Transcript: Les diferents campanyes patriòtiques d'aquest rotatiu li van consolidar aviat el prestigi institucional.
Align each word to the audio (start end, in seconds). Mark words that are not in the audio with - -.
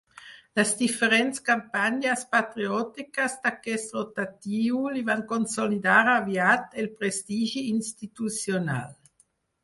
Les 0.59 0.69
diferents 0.77 1.41
campanyes 1.49 2.23
patriòtiques 2.35 3.35
d'aquest 3.43 3.93
rotatiu 3.97 4.79
li 4.95 5.03
van 5.09 5.21
consolidar 5.33 5.99
aviat 6.13 6.73
el 6.85 6.89
prestigi 7.03 7.63
institucional. 7.73 8.89